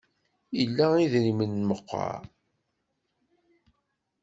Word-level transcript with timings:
Ila 0.63 0.87
idrimen 1.03 1.53
meqqar? 1.69 2.21